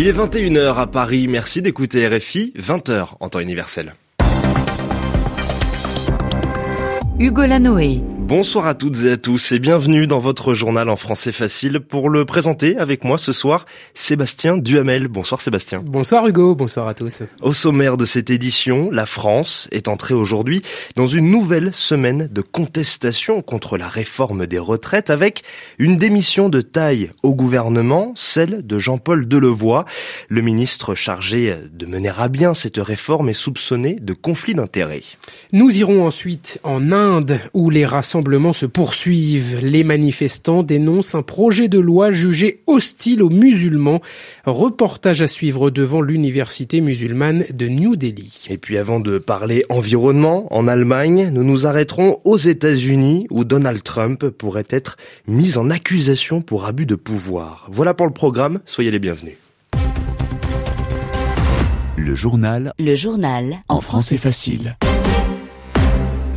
Il 0.00 0.06
est 0.06 0.12
21h 0.12 0.76
à 0.76 0.86
Paris, 0.86 1.26
merci 1.26 1.60
d'écouter 1.60 2.06
RFI, 2.06 2.52
20h 2.56 3.16
en 3.18 3.28
temps 3.30 3.40
universel. 3.40 3.94
Hugo 7.18 7.44
Lanoé. 7.44 8.00
Bonsoir 8.28 8.66
à 8.66 8.74
toutes 8.74 9.04
et 9.04 9.12
à 9.12 9.16
tous 9.16 9.52
et 9.52 9.58
bienvenue 9.58 10.06
dans 10.06 10.18
votre 10.18 10.52
journal 10.52 10.90
en 10.90 10.96
français 10.96 11.32
facile. 11.32 11.80
Pour 11.80 12.10
le 12.10 12.26
présenter 12.26 12.76
avec 12.76 13.02
moi 13.02 13.16
ce 13.16 13.32
soir, 13.32 13.64
Sébastien 13.94 14.58
Duhamel. 14.58 15.08
Bonsoir 15.08 15.40
Sébastien. 15.40 15.80
Bonsoir 15.82 16.26
Hugo, 16.26 16.54
bonsoir 16.54 16.88
à 16.88 16.92
tous. 16.92 17.22
Au 17.40 17.54
sommaire 17.54 17.96
de 17.96 18.04
cette 18.04 18.28
édition, 18.28 18.90
la 18.92 19.06
France 19.06 19.66
est 19.72 19.88
entrée 19.88 20.12
aujourd'hui 20.12 20.60
dans 20.94 21.06
une 21.06 21.30
nouvelle 21.30 21.72
semaine 21.72 22.28
de 22.30 22.42
contestation 22.42 23.40
contre 23.40 23.78
la 23.78 23.88
réforme 23.88 24.46
des 24.46 24.58
retraites 24.58 25.08
avec 25.08 25.42
une 25.78 25.96
démission 25.96 26.50
de 26.50 26.60
taille 26.60 27.12
au 27.22 27.34
gouvernement, 27.34 28.12
celle 28.14 28.66
de 28.66 28.78
Jean-Paul 28.78 29.26
Delevoye. 29.26 29.86
Le 30.28 30.42
ministre 30.42 30.94
chargé 30.94 31.56
de 31.72 31.86
mener 31.86 32.12
à 32.18 32.28
bien 32.28 32.52
cette 32.52 32.76
réforme 32.76 33.30
est 33.30 33.32
soupçonné 33.32 33.94
de 33.98 34.12
conflit 34.12 34.54
d'intérêts. 34.54 35.00
Nous 35.54 35.78
irons 35.78 36.06
ensuite 36.06 36.60
en 36.62 36.92
Inde 36.92 37.40
où 37.54 37.70
les 37.70 37.86
rassemblements 37.86 38.17
se 38.52 38.66
poursuivent. 38.66 39.58
Les 39.62 39.84
manifestants 39.84 40.62
dénoncent 40.62 41.14
un 41.14 41.22
projet 41.22 41.68
de 41.68 41.78
loi 41.78 42.12
jugé 42.12 42.62
hostile 42.66 43.22
aux 43.22 43.30
musulmans. 43.30 44.00
Reportage 44.44 45.22
à 45.22 45.28
suivre 45.28 45.70
devant 45.70 46.00
l'université 46.00 46.80
musulmane 46.80 47.44
de 47.52 47.68
New 47.68 47.96
Delhi. 47.96 48.46
Et 48.50 48.58
puis 48.58 48.76
avant 48.76 49.00
de 49.00 49.18
parler 49.18 49.64
environnement, 49.68 50.46
en 50.52 50.68
Allemagne, 50.68 51.30
nous 51.32 51.44
nous 51.44 51.66
arrêterons 51.66 52.18
aux 52.24 52.36
États-Unis 52.36 53.26
où 53.30 53.44
Donald 53.44 53.82
Trump 53.82 54.28
pourrait 54.28 54.68
être 54.70 54.96
mis 55.26 55.56
en 55.56 55.70
accusation 55.70 56.40
pour 56.40 56.66
abus 56.66 56.86
de 56.86 56.96
pouvoir. 56.96 57.66
Voilà 57.70 57.94
pour 57.94 58.06
le 58.06 58.12
programme, 58.12 58.60
soyez 58.64 58.90
les 58.90 58.98
bienvenus. 58.98 59.34
Le 61.96 62.14
journal. 62.14 62.72
Le 62.78 62.94
journal. 62.94 63.58
En 63.68 63.80
français 63.80 64.16
facile. 64.16 64.76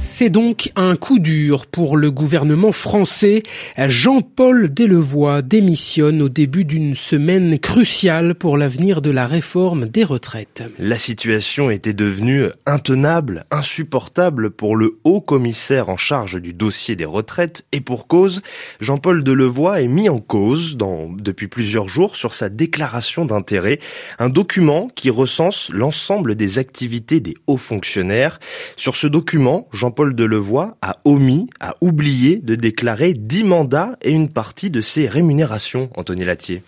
C'est 0.03 0.29
donc 0.29 0.71
un 0.75 0.95
coup 0.95 1.19
dur 1.19 1.67
pour 1.67 1.95
le 1.95 2.09
gouvernement 2.09 2.71
français. 2.71 3.43
Jean-Paul 3.77 4.73
Delevoye 4.73 5.43
démissionne 5.43 6.23
au 6.23 6.29
début 6.29 6.65
d'une 6.65 6.95
semaine 6.95 7.59
cruciale 7.59 8.33
pour 8.33 8.57
l'avenir 8.57 9.03
de 9.03 9.11
la 9.11 9.27
réforme 9.27 9.85
des 9.85 10.03
retraites. 10.03 10.63
La 10.79 10.97
situation 10.97 11.69
était 11.69 11.93
devenue 11.93 12.45
intenable, 12.65 13.45
insupportable 13.51 14.49
pour 14.49 14.75
le 14.75 14.99
haut 15.03 15.21
commissaire 15.21 15.89
en 15.89 15.97
charge 15.97 16.41
du 16.41 16.53
dossier 16.53 16.95
des 16.95 17.05
retraites 17.05 17.65
et 17.71 17.81
pour 17.81 18.07
cause, 18.07 18.41
Jean-Paul 18.79 19.23
Delevoye 19.23 19.83
est 19.83 19.87
mis 19.87 20.09
en 20.09 20.19
cause 20.19 20.77
dans, 20.77 21.09
depuis 21.09 21.47
plusieurs 21.47 21.87
jours 21.87 22.15
sur 22.15 22.33
sa 22.33 22.49
déclaration 22.49 23.25
d'intérêt, 23.25 23.79
un 24.17 24.29
document 24.29 24.87
qui 24.95 25.11
recense 25.11 25.69
l'ensemble 25.69 26.33
des 26.33 26.57
activités 26.57 27.19
des 27.19 27.35
hauts 27.45 27.57
fonctionnaires. 27.57 28.39
Sur 28.77 28.95
ce 28.95 29.05
document, 29.05 29.67
Jean-Paul 29.91 30.15
Delevoye 30.15 30.73
a 30.81 30.95
omis, 31.03 31.49
a 31.59 31.75
oublié 31.81 32.37
de 32.37 32.55
déclarer 32.55 33.13
10 33.13 33.43
mandats 33.43 33.97
et 34.01 34.11
une 34.11 34.29
partie 34.29 34.69
de 34.69 34.79
ses 34.79 35.09
rémunérations, 35.09 35.89
Anthony 35.97 36.23
Latier. 36.23 36.63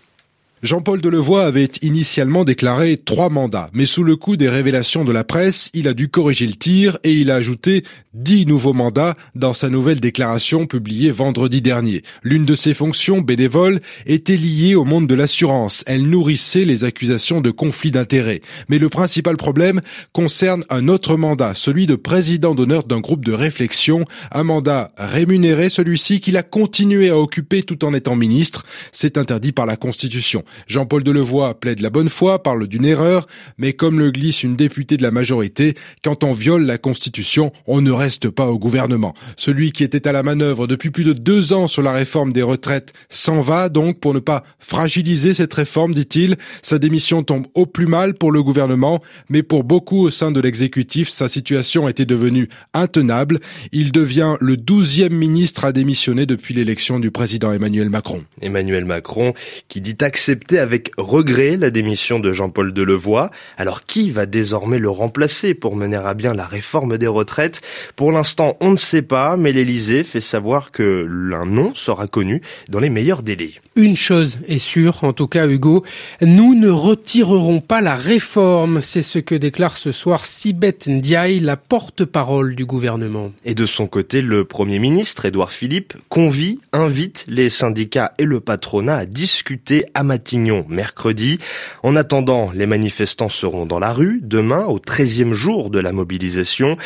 Jean-Paul 0.63 1.01
Delevoye 1.01 1.43
avait 1.43 1.67
initialement 1.81 2.45
déclaré 2.45 2.95
trois 2.95 3.29
mandats, 3.29 3.69
mais 3.73 3.85
sous 3.85 4.05
le 4.05 4.15
coup 4.15 4.37
des 4.37 4.47
révélations 4.47 5.03
de 5.03 5.11
la 5.11 5.25
presse, 5.25 5.69
il 5.73 5.89
a 5.89 5.93
dû 5.93 6.07
corriger 6.07 6.47
le 6.47 6.53
tir 6.53 6.97
et 7.03 7.11
il 7.11 7.31
a 7.31 7.35
ajouté 7.35 7.83
dix 8.13 8.45
nouveaux 8.45 8.71
mandats 8.71 9.15
dans 9.35 9.51
sa 9.51 9.67
nouvelle 9.67 9.99
déclaration 9.99 10.65
publiée 10.65 11.11
vendredi 11.11 11.61
dernier. 11.61 12.01
L'une 12.21 12.45
de 12.45 12.55
ses 12.55 12.73
fonctions 12.73 13.19
bénévoles 13.19 13.81
était 14.05 14.37
liée 14.37 14.75
au 14.75 14.85
monde 14.85 15.05
de 15.05 15.15
l'assurance. 15.15 15.83
Elle 15.85 16.03
nourrissait 16.03 16.63
les 16.63 16.85
accusations 16.85 17.41
de 17.41 17.51
conflit 17.51 17.91
d'intérêts. 17.91 18.39
Mais 18.69 18.79
le 18.79 18.87
principal 18.87 19.35
problème 19.35 19.81
concerne 20.13 20.63
un 20.69 20.87
autre 20.87 21.17
mandat, 21.17 21.55
celui 21.55 21.87
de 21.87 21.95
président 21.95 22.55
d'honneur 22.55 22.85
d'un 22.85 23.01
groupe 23.01 23.25
de 23.25 23.33
réflexion, 23.33 24.05
un 24.31 24.45
mandat 24.45 24.93
rémunéré, 24.97 25.67
celui-ci 25.67 26.21
qu'il 26.21 26.37
a 26.37 26.43
continué 26.43 27.09
à 27.09 27.19
occuper 27.19 27.63
tout 27.63 27.83
en 27.83 27.93
étant 27.93 28.15
ministre. 28.15 28.63
C'est 28.93 29.17
interdit 29.17 29.51
par 29.51 29.65
la 29.65 29.75
Constitution. 29.75 30.45
Jean-Paul 30.67 31.03
Delevoye 31.03 31.53
plaide 31.59 31.81
la 31.81 31.89
bonne 31.89 32.09
foi, 32.09 32.41
parle 32.41 32.67
d'une 32.67 32.85
erreur, 32.85 33.27
mais 33.57 33.73
comme 33.73 33.99
le 33.99 34.11
glisse 34.11 34.43
une 34.43 34.55
députée 34.55 34.97
de 34.97 35.03
la 35.03 35.11
majorité, 35.11 35.73
quand 36.03 36.23
on 36.23 36.33
viole 36.33 36.65
la 36.65 36.77
Constitution, 36.77 37.51
on 37.67 37.81
ne 37.81 37.91
reste 37.91 38.29
pas 38.29 38.47
au 38.47 38.59
gouvernement. 38.59 39.13
Celui 39.37 39.71
qui 39.71 39.83
était 39.83 40.07
à 40.07 40.11
la 40.11 40.23
manœuvre 40.23 40.67
depuis 40.67 40.89
plus 40.89 41.03
de 41.03 41.13
deux 41.13 41.53
ans 41.53 41.67
sur 41.67 41.81
la 41.81 41.93
réforme 41.93 42.33
des 42.33 42.41
retraites 42.41 42.93
s'en 43.09 43.41
va 43.41 43.69
donc 43.69 43.99
pour 43.99 44.13
ne 44.13 44.19
pas 44.19 44.43
fragiliser 44.59 45.33
cette 45.33 45.53
réforme, 45.53 45.93
dit-il. 45.93 46.37
Sa 46.61 46.79
démission 46.79 47.23
tombe 47.23 47.47
au 47.53 47.65
plus 47.65 47.87
mal 47.87 48.13
pour 48.13 48.31
le 48.31 48.43
gouvernement, 48.43 49.01
mais 49.29 49.43
pour 49.43 49.63
beaucoup 49.63 49.99
au 49.99 50.09
sein 50.09 50.31
de 50.31 50.39
l'exécutif, 50.39 51.09
sa 51.09 51.27
situation 51.27 51.87
était 51.87 52.05
devenue 52.05 52.49
intenable. 52.73 53.39
Il 53.71 53.91
devient 53.91 54.35
le 54.39 54.57
douzième 54.57 55.13
ministre 55.13 55.65
à 55.65 55.71
démissionner 55.71 56.25
depuis 56.25 56.53
l'élection 56.53 56.99
du 56.99 57.11
président 57.11 57.51
Emmanuel 57.51 57.89
Macron. 57.89 58.23
Emmanuel 58.41 58.85
Macron 58.85 59.33
qui 59.67 59.81
dit 59.81 59.97
accepter 60.01 60.42
avec 60.51 60.91
regret 60.97 61.57
la 61.57 61.69
démission 61.69 62.19
de 62.19 62.33
Jean-Paul 62.33 62.73
Delevoye. 62.73 63.31
Alors 63.57 63.85
qui 63.85 64.11
va 64.11 64.25
désormais 64.25 64.79
le 64.79 64.89
remplacer 64.89 65.53
pour 65.53 65.75
mener 65.75 65.97
à 65.97 66.13
bien 66.13 66.33
la 66.33 66.45
réforme 66.45 66.97
des 66.97 67.07
retraites? 67.07 67.61
Pour 67.95 68.11
l'instant, 68.11 68.57
on 68.59 68.71
ne 68.71 68.77
sait 68.77 69.01
pas, 69.01 69.37
mais 69.37 69.51
l'Élysée 69.51 70.03
fait 70.03 70.21
savoir 70.21 70.71
que 70.71 71.07
l'un 71.09 71.45
nom 71.45 71.73
sera 71.73 72.07
connu 72.07 72.41
dans 72.69 72.79
les 72.79 72.89
meilleurs 72.89 73.23
délais. 73.23 73.51
Une 73.75 73.95
chose 73.95 74.39
est 74.47 74.59
sûre, 74.59 75.03
en 75.03 75.13
tout 75.13 75.27
cas 75.27 75.47
Hugo, 75.47 75.83
nous 76.21 76.53
ne 76.53 76.69
retirerons 76.69 77.59
pas 77.61 77.81
la 77.81 77.95
réforme, 77.95 78.81
c'est 78.81 79.01
ce 79.01 79.19
que 79.19 79.35
déclare 79.35 79.77
ce 79.77 79.91
soir 79.91 80.25
Sibeth 80.25 80.87
Ndiaye, 80.87 81.39
la 81.39 81.57
porte-parole 81.57 82.55
du 82.55 82.65
gouvernement. 82.65 83.31
Et 83.45 83.55
de 83.55 83.65
son 83.65 83.87
côté, 83.87 84.21
le 84.21 84.45
Premier 84.45 84.79
ministre, 84.79 85.25
Édouard 85.25 85.51
Philippe, 85.51 85.93
convie, 86.09 86.59
invite 86.71 87.25
les 87.27 87.49
syndicats 87.49 88.13
et 88.19 88.25
le 88.25 88.39
patronat 88.39 88.97
à 88.97 89.05
discuter 89.05 89.85
à 89.93 90.03
Mercredi. 90.37 91.39
En 91.83 91.95
attendant, 91.95 92.51
les 92.53 92.65
manifestants 92.65 93.29
seront 93.29 93.65
dans 93.65 93.79
la 93.79 93.93
rue 93.93 94.19
demain 94.23 94.65
au 94.65 94.79
13e 94.79 95.33
jour 95.33 95.69
de 95.69 95.79
la 95.79 95.91
mobilisation. 95.91 96.77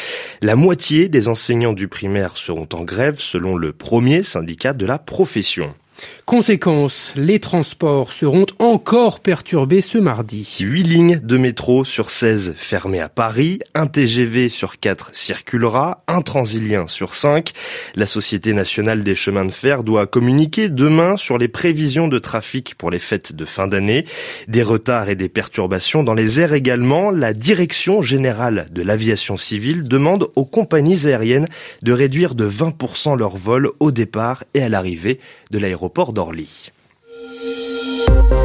La 0.41 0.56
moitié 0.56 1.08
des 1.08 1.28
enseignants 1.28 1.74
du 1.74 1.88
primaire 1.88 2.36
seront 2.36 2.68
en 2.74 2.84
grève 2.84 3.19
selon 3.19 3.56
le 3.56 3.72
premier 3.72 4.24
syndicat 4.24 4.74
de 4.74 4.86
la 4.86 5.00
profession. 5.00 5.74
Conséquence, 6.25 7.13
les 7.16 7.40
transports 7.40 8.12
seront 8.12 8.46
encore 8.59 9.22
perturbés 9.22 9.80
ce 9.80 9.97
mardi. 9.97 10.58
8 10.59 10.84
lignes 10.84 11.19
de 11.24 11.38
métro 11.38 11.85
sur 11.85 12.09
16 12.09 12.53
fermées 12.58 13.00
à 13.00 13.08
Paris, 13.08 13.59
un 13.74 13.88
TGV 13.88 14.50
sur 14.50 14.80
4 14.80 15.12
circulera, 15.13 16.03
un 16.07 16.22
transilien 16.22 16.88
sur 16.90 17.16
5. 17.16 17.53
La 17.96 18.06
Société 18.06 18.53
nationale 18.53 19.06
des 19.06 19.16
chemins 19.16 19.46
de 19.46 19.52
fer 19.52 19.86
doit 19.86 20.06
communiquer 20.06 20.68
demain 20.68 21.16
sur 21.16 21.38
les 21.38 21.47
prévisions 21.47 22.09
de 22.09 22.19
trafic 22.19 22.75
pour 22.75 22.91
les 22.91 23.00
fêtes 23.00 23.34
de 23.34 23.46
fin 23.46 23.68
d'année. 23.68 24.06
Des 24.50 24.63
retards 24.63 25.07
et 25.07 25.16
des 25.16 25.30
perturbations 25.30 26.03
dans 26.03 26.13
les 26.13 26.41
airs 26.41 26.53
également. 26.53 27.09
La 27.09 27.34
Direction 27.34 28.02
générale 28.02 28.66
de 28.74 28.81
l'aviation 28.81 29.38
civile 29.38 29.84
demande 29.86 30.28
aux 30.36 30.46
compagnies 30.46 31.07
aériennes 31.07 31.47
de 31.84 31.94
réduire 31.94 32.36
de 32.36 32.50
20% 32.50 33.18
leurs 33.18 33.38
vols 33.38 33.69
au 33.80 33.91
départ 33.91 34.44
et 34.53 34.62
à 34.62 34.68
l'arrivée 34.68 35.22
de 35.52 35.57
l'aéroport 35.57 35.87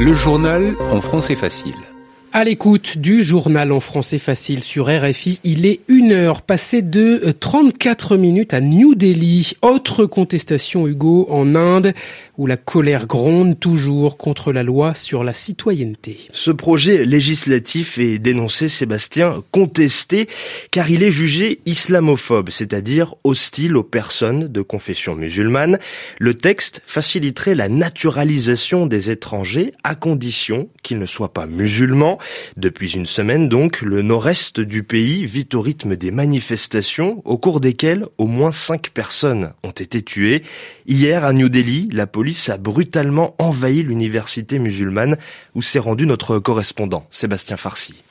Le 0.00 0.14
journal 0.14 0.74
en 0.90 1.00
français 1.00 1.36
facile. 1.36 1.91
À 2.34 2.44
l'écoute 2.44 2.96
du 2.96 3.22
journal 3.22 3.72
en 3.72 3.80
français 3.80 4.18
facile 4.18 4.62
sur 4.62 4.86
RFI, 4.86 5.38
il 5.44 5.66
est 5.66 5.80
une 5.88 6.12
heure 6.12 6.40
passée 6.40 6.80
de 6.80 7.34
34 7.38 8.16
minutes 8.16 8.54
à 8.54 8.62
New 8.62 8.94
Delhi. 8.94 9.52
Autre 9.60 10.06
contestation, 10.06 10.88
Hugo, 10.88 11.26
en 11.28 11.54
Inde 11.54 11.92
où 12.38 12.46
la 12.46 12.56
colère 12.56 13.06
gronde 13.06 13.60
toujours 13.60 14.16
contre 14.16 14.52
la 14.52 14.62
loi 14.62 14.94
sur 14.94 15.22
la 15.22 15.34
citoyenneté. 15.34 16.28
Ce 16.32 16.50
projet 16.50 17.04
législatif 17.04 17.98
est 17.98 18.18
dénoncé, 18.18 18.68
Sébastien, 18.68 19.42
contesté, 19.50 20.28
car 20.70 20.90
il 20.90 21.02
est 21.02 21.10
jugé 21.10 21.60
islamophobe, 21.66 22.50
c'est-à-dire 22.50 23.14
hostile 23.24 23.76
aux 23.76 23.82
personnes 23.82 24.48
de 24.48 24.62
confession 24.62 25.14
musulmane. 25.14 25.78
Le 26.18 26.34
texte 26.34 26.82
faciliterait 26.86 27.54
la 27.54 27.68
naturalisation 27.68 28.86
des 28.86 29.10
étrangers 29.10 29.72
à 29.84 29.94
condition 29.94 30.68
qu'ils 30.82 30.98
ne 30.98 31.06
soient 31.06 31.34
pas 31.34 31.46
musulmans. 31.46 32.18
Depuis 32.56 32.94
une 32.94 33.06
semaine 33.06 33.48
donc, 33.48 33.82
le 33.82 34.02
nord-est 34.02 34.60
du 34.60 34.82
pays 34.82 35.26
vit 35.26 35.48
au 35.54 35.60
rythme 35.60 35.96
des 35.96 36.10
manifestations 36.10 37.22
au 37.24 37.38
cours 37.38 37.60
desquelles 37.60 38.06
au 38.18 38.26
moins 38.26 38.52
cinq 38.52 38.90
personnes 38.90 39.52
ont 39.62 39.70
été 39.70 40.02
tuées. 40.02 40.42
Hier 40.86 41.24
à 41.24 41.32
New 41.32 41.48
Delhi, 41.48 41.88
la 41.92 42.06
police 42.06 42.48
a 42.48 42.58
brutalement 42.58 43.34
envahi 43.38 43.82
l'université 43.82 44.58
musulmane 44.58 45.16
où 45.54 45.62
s'est 45.62 45.78
rendu 45.78 46.06
notre 46.06 46.38
correspondant, 46.38 47.06
Sébastien 47.10 47.56
Farsi. 47.56 48.02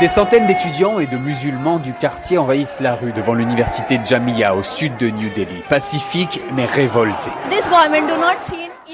Des 0.00 0.08
centaines 0.08 0.46
d'étudiants 0.46 0.98
et 0.98 1.06
de 1.06 1.16
musulmans 1.16 1.78
du 1.78 1.92
quartier 1.92 2.36
envahissent 2.36 2.80
la 2.80 2.96
rue 2.96 3.12
devant 3.12 3.32
l'université 3.32 4.00
Jamia 4.04 4.56
au 4.56 4.64
sud 4.64 4.96
de 4.98 5.08
New 5.08 5.32
Delhi. 5.34 5.62
Pacifiques 5.68 6.40
mais 6.56 6.66
révoltés. 6.66 7.30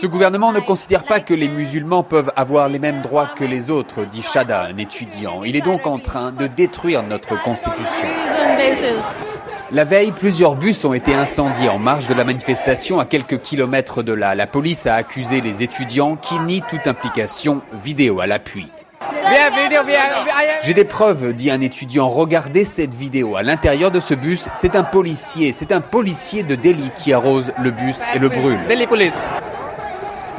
Ce 0.00 0.06
gouvernement 0.06 0.50
ne 0.52 0.60
considère 0.60 1.04
pas 1.04 1.20
que 1.20 1.34
les 1.34 1.46
musulmans 1.46 2.02
peuvent 2.02 2.32
avoir 2.34 2.70
les 2.70 2.78
mêmes 2.78 3.02
droits 3.02 3.26
que 3.36 3.44
les 3.44 3.70
autres, 3.70 4.06
dit 4.10 4.22
Shada, 4.22 4.62
un 4.62 4.78
étudiant. 4.78 5.44
Il 5.44 5.56
est 5.56 5.60
donc 5.60 5.86
en 5.86 5.98
train 5.98 6.32
de 6.32 6.46
détruire 6.46 7.02
notre 7.02 7.38
constitution. 7.42 8.08
La 9.72 9.84
veille, 9.84 10.12
plusieurs 10.12 10.54
bus 10.54 10.86
ont 10.86 10.94
été 10.94 11.14
incendiés 11.14 11.68
en 11.68 11.78
marge 11.78 12.08
de 12.08 12.14
la 12.14 12.24
manifestation 12.24 12.98
à 12.98 13.04
quelques 13.04 13.42
kilomètres 13.42 14.02
de 14.02 14.14
là. 14.14 14.34
La 14.34 14.46
police 14.46 14.86
a 14.86 14.94
accusé 14.94 15.42
les 15.42 15.62
étudiants 15.62 16.16
qui 16.16 16.38
nient 16.38 16.62
toute 16.66 16.86
implication 16.86 17.60
vidéo 17.84 18.20
à 18.20 18.26
l'appui. 18.26 18.68
J'ai 20.62 20.72
des 20.72 20.84
preuves, 20.84 21.34
dit 21.34 21.50
un 21.50 21.60
étudiant. 21.60 22.08
Regardez 22.08 22.64
cette 22.64 22.94
vidéo. 22.94 23.36
À 23.36 23.42
l'intérieur 23.42 23.90
de 23.90 24.00
ce 24.00 24.14
bus, 24.14 24.48
c'est 24.54 24.76
un 24.76 24.82
policier. 24.82 25.52
C'est 25.52 25.72
un 25.72 25.82
policier 25.82 26.42
de 26.42 26.54
Delhi 26.54 26.90
qui 26.98 27.12
arrose 27.12 27.52
le 27.62 27.70
bus 27.70 28.00
et 28.14 28.18
le 28.18 28.30
brûle. 28.30 28.60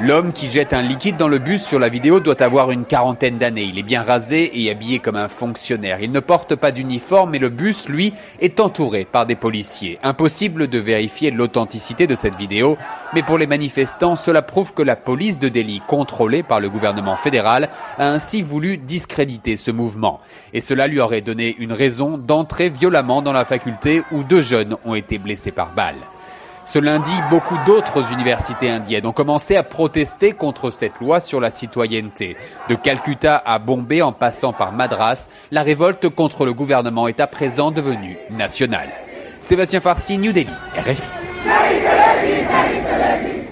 L'homme 0.04 0.34
qui 0.34 0.50
jette 0.50 0.74
un 0.74 0.82
liquide 0.82 1.18
dans 1.18 1.28
le 1.28 1.38
bus 1.38 1.64
sur 1.64 1.78
la 1.78 1.88
vidéo 1.88 2.20
doit 2.20 2.42
avoir 2.42 2.72
une 2.72 2.86
quarantaine 2.86 3.38
d'années. 3.38 3.70
Il 3.72 3.78
est 3.78 3.84
bien 3.84 4.02
rasé 4.02 4.50
et 4.60 4.72
habillé 4.72 4.98
comme 4.98 5.16
un 5.16 5.28
fonctionnaire. 5.28 6.00
Il 6.02 6.12
ne 6.12 6.20
porte 6.20 6.56
pas 6.56 6.72
d'uniforme 6.72 7.36
et 7.36 7.40
le 7.40 7.50
bus, 7.50 7.88
lui, 7.88 8.12
est 8.40 8.60
entouré 8.60 9.06
par 9.06 9.28
des 9.28 9.36
policiers. 9.36 10.00
Impossible 10.02 10.70
de 10.70 10.80
vérifier 10.80 11.30
l'authenticité 11.30 12.08
de 12.08 12.16
cette 12.16 12.34
vidéo, 12.34 12.78
mais 13.14 13.22
pour 13.22 13.38
les 13.38 13.46
manifestants, 13.46 14.16
cela 14.16 14.42
prouve 14.42 14.74
que 14.74 14.82
la 14.82 14.96
police 14.96 15.38
de 15.38 15.50
Delhi, 15.50 15.84
contrôlée 15.86 16.42
par 16.42 16.60
le 16.60 16.70
gouvernement 16.70 17.16
fédéral, 17.16 17.70
a 18.00 18.10
ainsi 18.10 18.42
voulu 18.42 18.80
discréditer 18.80 19.56
ce 19.56 19.70
mouvement. 19.70 20.20
Et 20.54 20.62
cela 20.62 20.88
lui 20.88 21.00
aurait 21.00 21.22
donné 21.22 21.56
une 21.60 21.74
raison 21.74 22.18
d'entrer 22.18 22.70
violemment 22.70 23.22
dans 23.22 23.34
la 23.34 23.46
faculté 23.46 24.02
où 24.12 24.24
deux 24.24 24.42
jeunes 24.42 24.78
ont 24.84 24.96
été 24.96 25.20
blessés 25.20 25.52
par 25.52 25.76
balle. 25.76 25.94
Ce 26.66 26.80
lundi, 26.80 27.12
beaucoup 27.30 27.58
d'autres 27.66 28.14
universités 28.14 28.70
indiennes 28.70 29.06
ont 29.06 29.14
commencé 29.14 29.56
à 29.56 29.64
protester 29.64 30.32
contre 30.32 30.72
cette 30.72 31.00
loi 31.00 31.20
sur 31.20 31.40
la 31.40 31.50
citoyenneté. 31.50 32.38
De 32.70 32.76
Calcutta 32.76 33.42
à 33.46 33.60
Bombay 33.60 34.02
en 34.02 34.12
passant 34.12 34.54
par 34.54 34.72
Madras, 34.72 35.30
la 35.52 35.64
révolte 35.64 36.10
contre 36.10 36.46
le 36.46 36.54
gouvernement 36.54 37.08
est 37.08 37.20
à 37.20 37.28
présent 37.28 37.72
devenue 37.72 38.18
nationale. 38.30 38.90
Sébastien 39.40 39.82
Farsi, 39.82 40.18
New 40.18 40.32
Delhi, 40.32 40.48
RFI. 40.78 41.81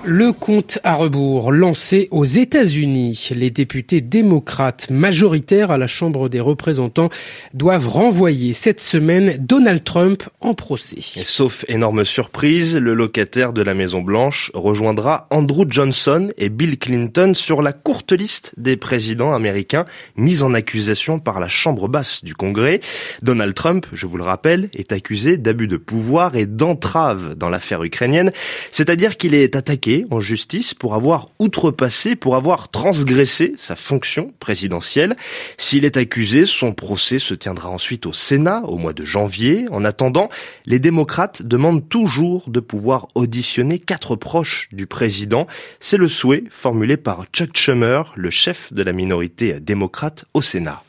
Le 0.05 0.31
compte 0.31 0.79
à 0.85 0.95
rebours 0.95 1.51
lancé 1.51 2.07
aux 2.11 2.23
États-Unis. 2.23 3.31
Les 3.35 3.51
députés 3.51 3.99
démocrates 3.99 4.89
majoritaires 4.89 5.71
à 5.71 5.77
la 5.77 5.87
Chambre 5.87 6.29
des 6.29 6.39
représentants 6.39 7.09
doivent 7.53 7.89
renvoyer 7.89 8.53
cette 8.53 8.79
semaine 8.79 9.35
Donald 9.39 9.83
Trump 9.83 10.23
en 10.39 10.53
procès. 10.53 11.01
sauf 11.01 11.65
énorme 11.67 12.05
surprise, 12.05 12.77
le 12.77 12.93
locataire 12.93 13.51
de 13.51 13.61
la 13.61 13.73
Maison 13.73 14.01
Blanche 14.01 14.51
rejoindra 14.53 15.27
Andrew 15.31 15.65
Johnson 15.69 16.29
et 16.37 16.47
Bill 16.47 16.79
Clinton 16.79 17.33
sur 17.35 17.61
la 17.61 17.73
courte 17.73 18.13
liste 18.13 18.53
des 18.55 18.77
présidents 18.77 19.33
américains 19.33 19.83
mis 20.15 20.43
en 20.43 20.53
accusation 20.53 21.19
par 21.19 21.41
la 21.41 21.49
Chambre 21.49 21.89
basse 21.89 22.23
du 22.23 22.35
Congrès. 22.35 22.79
Donald 23.21 23.53
Trump, 23.53 23.85
je 23.91 24.07
vous 24.07 24.17
le 24.17 24.23
rappelle, 24.23 24.69
est 24.73 24.93
accusé 24.93 25.35
d'abus 25.35 25.67
de 25.67 25.77
pouvoir 25.77 26.37
et 26.37 26.45
d'entrave 26.45 27.35
dans 27.35 27.49
l'affaire 27.49 27.83
ukrainienne, 27.83 28.31
c'est-à-dire 28.71 29.17
qu'il 29.17 29.35
est 29.35 29.57
attaqué 29.57 29.88
en 30.11 30.19
justice 30.19 30.73
pour 30.73 30.95
avoir 30.95 31.29
outrepassé, 31.39 32.15
pour 32.15 32.35
avoir 32.35 32.69
transgressé 32.69 33.53
sa 33.57 33.75
fonction 33.75 34.33
présidentielle. 34.39 35.15
S'il 35.57 35.85
est 35.85 35.97
accusé, 35.97 36.45
son 36.45 36.73
procès 36.73 37.19
se 37.19 37.33
tiendra 37.33 37.69
ensuite 37.69 38.05
au 38.05 38.13
Sénat 38.13 38.63
au 38.65 38.77
mois 38.77 38.93
de 38.93 39.05
janvier. 39.05 39.65
En 39.71 39.85
attendant, 39.85 40.29
les 40.65 40.79
démocrates 40.79 41.41
demandent 41.41 41.87
toujours 41.87 42.49
de 42.49 42.59
pouvoir 42.59 43.07
auditionner 43.15 43.79
quatre 43.79 44.15
proches 44.15 44.69
du 44.71 44.85
président. 44.85 45.47
C'est 45.79 45.97
le 45.97 46.07
souhait 46.07 46.43
formulé 46.49 46.97
par 46.97 47.25
Chuck 47.33 47.55
Schumer, 47.55 48.13
le 48.15 48.29
chef 48.29 48.73
de 48.73 48.83
la 48.83 48.93
minorité 48.93 49.59
démocrate 49.59 50.25
au 50.33 50.41
Sénat. 50.41 50.83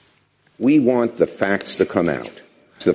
We 0.58 0.79
want 0.79 1.17
the 1.17 1.26
facts 1.26 1.79
to 1.79 1.85
come 1.87 2.08
out. 2.08 2.50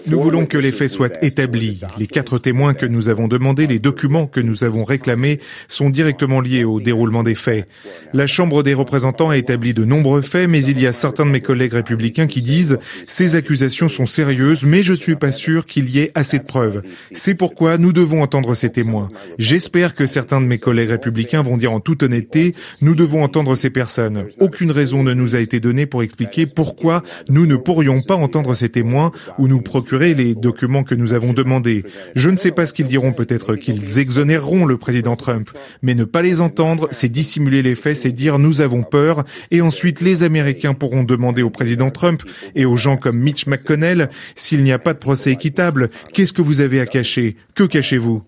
Nous 0.08 0.20
voulons 0.20 0.46
que 0.46 0.58
les 0.58 0.72
faits 0.72 0.90
soient 0.90 1.10
établis. 1.22 1.80
Les 2.00 2.08
quatre 2.08 2.40
témoins 2.40 2.74
que 2.74 2.88
nous 2.88 3.10
avons 3.10 3.28
demandés, 3.28 3.68
les 3.68 3.78
documents 3.78 4.26
que 4.26 4.40
nous 4.40 4.64
avons 4.64 4.84
réclamés 4.84 5.40
sont 5.68 5.92
directement 5.92 6.42
liés 6.42 6.64
au 6.64 6.80
déroulement 6.80 7.22
des 7.22 7.36
faits. 7.36 7.68
La 8.14 8.26
Chambre 8.26 8.64
des 8.64 8.74
représentants 8.74 9.30
a 9.30 9.38
établi 9.38 9.76
de 9.76 9.86
nombreux 9.86 10.22
faits, 10.22 10.50
mais 10.50 10.64
il 10.64 10.80
y 10.80 10.88
a 10.88 10.92
certains 10.92 11.26
de 11.26 11.32
mes 11.32 11.42
collègues 11.42 11.74
républicains 11.74 12.26
qui 12.26 12.42
disent 12.42 12.80
ces 13.06 13.36
accusations 13.36 13.88
sont 13.88 14.08
sérieuses, 14.08 14.64
mais 14.64 14.82
je 14.82 14.94
suis 14.94 15.16
pas 15.16 15.32
sûr 15.32 15.66
qu'il 15.68 15.90
y 15.90 16.00
ait 16.00 16.12
assez 16.16 16.40
de 16.40 16.46
preuves. 16.46 16.81
C'est 17.12 17.36
pourquoi 17.36 17.78
nous 17.78 17.94
devons 17.94 18.24
entendre 18.24 18.56
ces 18.56 18.72
témoins. 18.72 19.10
J'espère 19.38 19.94
que 19.94 20.08
certains 20.08 20.42
de 20.42 20.48
mes 20.48 20.58
collègues 20.58 20.90
républicains 20.90 21.44
vont 21.44 21.58
dire 21.58 21.74
en 21.74 21.80
toute 21.80 22.02
honnêteté, 22.02 22.54
nous 22.81 22.96
devons 22.96 23.24
entendre 23.24 23.56
ces 23.56 23.70
personnes. 23.70 24.26
Aucune 24.40 24.72
raison 24.72 25.04
ne 25.04 25.14
nous 25.14 25.36
a 25.36 25.40
été 25.40 25.60
donnée 25.60 25.86
pour 25.86 26.02
expliquer 26.02 26.48
pourquoi 26.48 27.04
nous 27.30 27.46
ne 27.46 27.56
pourrions 27.56 28.02
pas 28.02 28.16
entendre 28.16 28.56
ces 28.56 28.70
témoins 28.70 29.12
ou 29.38 29.48
nous 29.48 29.62
procurer 29.75 30.13
les 30.13 30.36
documents 30.36 30.86
que 30.86 30.95
nous 30.95 31.12
avons 31.12 31.33
demandés. 31.33 31.83
Je 32.16 32.30
ne 32.30 32.38
sais 32.38 32.51
pas 32.51 32.66
ce 32.66 32.74
qu'ils 32.74 32.88
diront, 32.88 33.12
peut-être 33.12 33.57
qu'ils 33.57 34.00
exonéreront 34.00 34.66
le 34.66 34.77
président 34.77 35.18
Trump, 35.18 35.50
mais 35.81 35.95
ne 35.95 36.06
pas 36.06 36.22
les 36.22 36.39
entendre, 36.39 36.88
c'est 36.92 37.10
dissimuler 37.10 37.62
les 37.62 37.75
faits, 37.75 37.98
c'est 37.98 38.13
dire 38.13 38.39
nous 38.39 38.62
avons 38.62 38.83
peur, 38.83 39.25
et 39.51 39.60
ensuite 39.60 40.00
les 40.00 40.24
Américains 40.24 40.75
pourront 40.75 41.04
demander 41.04 41.42
au 41.42 41.50
président 41.50 41.89
Trump 41.92 42.24
et 42.56 42.63
aux 42.63 42.77
gens 42.77 42.95
comme 42.95 43.19
Mitch 43.19 43.48
McConnell, 43.48 44.10
s'il 44.36 44.63
n'y 44.63 44.72
a 44.72 44.80
pas 44.80 44.94
de 44.94 45.00
procès 45.00 45.33
équitable, 45.33 45.89
qu'est-ce 46.13 46.31
que 46.31 46.42
vous 46.42 46.62
avez 46.62 46.80
à 46.80 46.86
cacher? 46.86 47.36
Que 47.54 47.66
cachez-vous? 47.66 48.24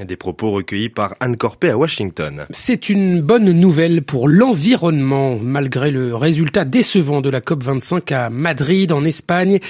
Des 0.00 0.16
propos 0.16 0.50
recueillis 0.50 0.88
par 0.88 1.14
Anne 1.20 1.36
Corpé 1.36 1.68
à 1.68 1.76
Washington. 1.76 2.46
C'est 2.48 2.88
une 2.88 3.20
bonne 3.20 3.52
nouvelle 3.52 4.02
pour 4.02 4.26
l'environnement. 4.26 5.38
Malgré 5.38 5.90
le 5.90 6.14
résultat 6.16 6.64
décevant 6.64 7.20
de 7.20 7.28
la 7.28 7.40
COP25 7.40 8.14
à 8.14 8.30
Madrid, 8.30 8.90
en 8.90 9.04
Espagne, 9.04 9.60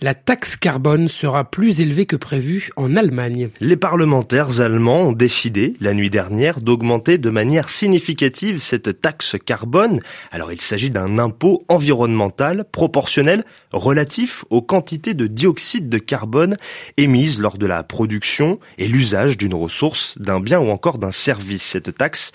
la 0.00 0.14
taxe 0.14 0.54
carbone 0.56 1.08
sera 1.08 1.50
plus 1.50 1.80
élevée 1.80 2.06
que 2.06 2.14
prévu 2.14 2.70
en 2.76 2.94
Allemagne. 2.94 3.48
Les 3.60 3.76
parlementaires 3.76 4.60
allemands 4.60 5.08
ont 5.08 5.12
décidé, 5.12 5.74
la 5.80 5.94
nuit 5.94 6.10
dernière, 6.10 6.60
d'augmenter 6.60 7.18
de 7.18 7.30
manière 7.30 7.68
significative 7.68 8.60
cette 8.60 9.00
taxe 9.00 9.34
carbone. 9.44 10.00
Alors 10.30 10.52
il 10.52 10.60
s'agit 10.60 10.90
d'un 10.90 11.18
impôt 11.18 11.60
environnemental 11.68 12.66
proportionnel 12.70 13.44
relatif 13.72 14.44
aux 14.50 14.62
quantités 14.62 15.14
de 15.14 15.26
dioxyde 15.26 15.88
de 15.88 15.98
carbone 15.98 16.56
émises 16.96 17.40
lors 17.40 17.58
de 17.58 17.66
la 17.66 17.82
production 17.82 18.60
et 18.78 18.86
l'usage 18.86 19.36
d'une 19.36 19.54
ressource 19.54 19.71
source 19.72 20.16
d'un 20.18 20.38
bien 20.38 20.60
ou 20.60 20.70
encore 20.70 20.98
d'un 20.98 21.10
service. 21.10 21.62
Cette 21.62 21.96
taxe 21.96 22.30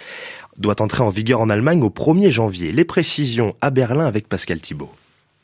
doit 0.57 0.81
entrer 0.81 1.03
en 1.03 1.09
vigueur 1.09 1.39
en 1.39 1.49
Allemagne 1.49 1.83
au 1.83 1.89
1er 1.89 2.31
janvier. 2.31 2.71
Les 2.71 2.85
précisions 2.85 3.55
à 3.61 3.69
Berlin 3.69 4.05
avec 4.05 4.27
Pascal 4.27 4.59
Thibault. 4.59 4.91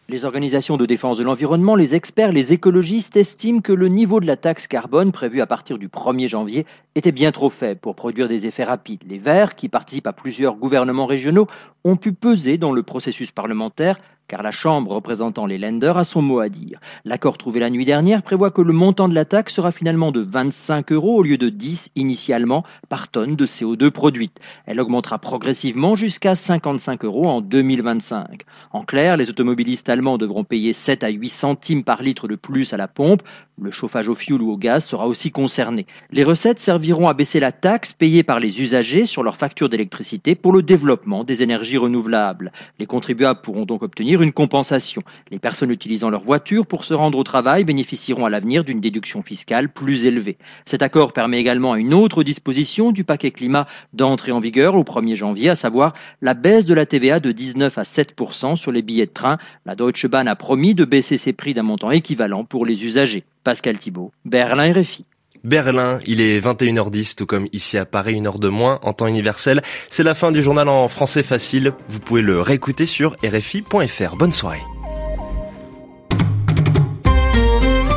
Les 0.10 0.26
organisations 0.26 0.76
de 0.76 0.86
défense 0.86 1.18
de 1.18 1.24
l'environnement, 1.24 1.76
les 1.76 1.96
experts, 1.96 2.34
les 2.34 2.52
écologistes 2.52 3.16
estiment 3.16 3.62
que 3.62 3.72
le 3.72 3.88
niveau 3.88 4.20
de 4.20 4.28
la 4.28 4.36
taxe 4.36 4.68
carbone 4.68 5.14
prévu 5.14 5.40
à 5.40 5.46
partir 5.46 5.78
du 5.78 5.88
1er 5.88 6.28
janvier 6.28 6.66
était 6.96 7.14
bien 7.14 7.32
trop 7.32 7.50
faible 7.50 7.80
pour 7.80 7.96
produire 7.96 8.28
des 8.28 8.46
effets 8.46 8.66
rapides. 8.66 9.04
Les 9.08 9.18
Verts, 9.18 9.56
qui 9.56 9.70
participent 9.70 10.08
à 10.08 10.12
plusieurs 10.12 10.56
gouvernements 10.56 11.06
régionaux, 11.06 11.48
ont 11.86 11.96
pu 11.96 12.12
peser 12.12 12.58
dans 12.58 12.74
le 12.74 12.84
processus 12.84 13.32
parlementaire 13.32 13.98
car 14.34 14.42
la 14.42 14.50
Chambre 14.50 14.94
représentant 14.94 15.46
les 15.46 15.60
lenders 15.60 15.96
a 15.96 16.04
son 16.04 16.24
mot 16.24 16.40
à 16.40 16.50
dire. 16.50 16.80
L'accord 17.06 17.38
trouvé 17.38 17.60
la 17.60 17.70
nuit 17.70 17.86
dernière 17.86 18.24
prévoit 18.24 18.50
que 18.50 18.64
le 18.64 18.74
montant 18.74 19.08
de 19.08 19.14
la 19.14 19.26
taxe 19.26 19.54
sera 19.54 19.72
finalement 19.72 20.12
de 20.12 20.22
25 20.22 20.92
euros 20.92 21.18
au 21.18 21.22
lieu 21.22 21.38
de 21.38 21.50
10 21.50 21.92
initialement 21.96 22.64
par 22.90 23.10
tonne 23.10 23.36
de 23.36 23.46
CO2 23.46 23.92
produite. 23.92 24.40
Elle 24.66 24.80
augmentera 24.80 25.20
progressivement 25.20 25.96
jusqu'à 25.96 26.34
55 26.34 27.06
euros 27.06 27.28
en 27.28 27.42
2025. 27.42 28.42
En 28.72 28.82
clair, 28.82 29.18
les 29.18 29.30
automobilistes 29.30 29.88
allemands 29.88 30.18
devront 30.18 30.44
payer 30.44 30.74
7 30.74 31.04
à 31.04 31.10
8 31.10 31.30
centimes 31.30 31.84
par 31.84 32.02
litre 32.02 32.28
de 32.28 32.34
plus 32.34 32.74
à 32.74 32.78
la 32.78 32.88
pompe. 32.88 33.22
Le 33.62 33.70
chauffage 33.70 34.10
au 34.10 34.16
fioul 34.16 34.42
ou 34.42 34.50
au 34.50 34.58
gaz 34.58 34.84
sera 34.84 35.08
aussi 35.08 35.30
concerné. 35.30 35.86
Les 36.10 36.24
recettes 36.24 36.58
serviront 36.58 37.08
à 37.08 37.14
baisser 37.14 37.40
la 37.40 37.52
taxe 37.52 37.94
payée 37.94 38.24
par 38.24 38.40
les 38.40 38.64
usagers 38.64 39.06
sur 39.06 39.22
leur 39.22 39.38
facture 39.38 39.70
d'électricité 39.70 40.34
pour 40.34 40.54
le 40.54 40.64
développement 40.64 41.24
des 41.24 41.44
énergies 41.44 41.78
renouvelables. 41.78 42.52
Les 42.80 42.88
contribuables 42.88 43.42
pourront 43.42 43.66
donc 43.66 43.84
obtenir 43.84 44.23
une 44.24 44.34
compensation. 44.34 45.02
Les 45.30 45.40
personnes 45.40 45.72
utilisant 45.72 46.10
leur 46.10 46.24
voiture 46.24 46.66
pour 46.66 46.86
se 46.86 46.94
rendre 46.94 47.18
au 47.18 47.24
travail 47.24 47.64
bénéficieront 47.64 48.26
à 48.26 48.30
l'avenir 48.30 48.64
d'une 48.64 48.82
déduction 48.82 49.22
fiscale 49.22 49.70
plus 49.70 50.06
élevée. 50.06 50.38
Cet 50.66 50.82
accord 50.82 51.14
permet 51.14 51.40
également 51.40 51.76
une 51.76 51.94
autre 51.94 52.24
disposition 52.24 52.92
du 52.92 53.04
paquet 53.04 53.32
climat 53.32 53.68
d'entrer 53.94 54.32
en 54.32 54.40
vigueur 54.40 54.76
au 54.76 54.84
1er 54.84 55.16
janvier, 55.16 55.50
à 55.50 55.56
savoir 55.56 55.94
la 56.22 56.34
baisse 56.34 56.66
de 56.66 56.74
la 56.74 56.86
TVA 56.86 57.20
de 57.20 57.32
19 57.32 57.78
à 57.78 57.84
7% 57.84 58.56
sur 58.56 58.72
les 58.72 58.82
billets 58.82 59.06
de 59.06 59.12
train. 59.12 59.38
La 59.66 59.76
Deutsche 59.76 60.08
Bahn 60.08 60.28
a 60.28 60.36
promis 60.36 60.74
de 60.74 60.86
baisser 60.86 61.18
ses 61.18 61.34
prix 61.34 61.54
d'un 61.54 61.64
montant 61.64 61.92
équivalent 61.92 62.46
pour 62.46 62.66
les 62.66 62.84
usagers. 62.84 63.24
Pascal 63.44 63.78
Thibault, 63.78 64.12
Berlin 64.26 64.74
RFI. 64.74 65.06
Berlin, 65.44 66.00
il 66.08 66.22
est 66.22 66.40
21h10, 66.40 67.16
tout 67.16 67.26
comme 67.26 67.48
ici 67.52 67.78
à 67.78 67.86
Paris, 67.86 68.14
une 68.14 68.28
heure 68.28 68.40
de 68.40 68.48
moins 68.48 68.80
en 68.82 68.94
temps 68.94 69.08
universel. 69.08 69.62
C'est 69.90 70.04
la 70.04 70.16
fin 70.16 70.32
du 70.32 70.42
journal 70.42 70.70
en 70.70 70.88
français 70.88 71.24
facile. 71.24 71.74
Vous 71.90 72.00
pouvez 72.00 72.22
le 72.22 72.42
réécouter 72.42 72.86
sur 72.86 73.16
rfi.fr. 73.24 74.16
Bonne 74.16 74.32
soirée. 74.32 74.62